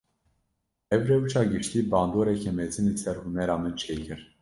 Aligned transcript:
Ev 0.93 1.01
rewşa 1.09 1.43
giştî, 1.51 1.79
bandoreke 1.91 2.51
mezin 2.57 2.85
li 2.91 2.97
ser 3.03 3.15
hunera 3.23 3.57
min 3.61 3.73
çêkir 3.81 4.19